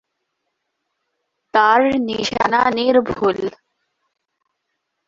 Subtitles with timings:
[1.53, 3.37] তার নিশানা নির্ভুল।